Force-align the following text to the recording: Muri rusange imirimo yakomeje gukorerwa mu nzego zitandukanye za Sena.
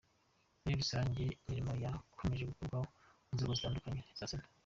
Muri 0.61 0.73
rusange 0.81 1.23
imirimo 1.43 1.71
yakomeje 1.83 2.43
gukorerwa 2.49 2.79
mu 3.25 3.31
nzego 3.35 3.51
zitandukanye 3.57 4.01
za 4.17 4.29
Sena. 4.31 4.47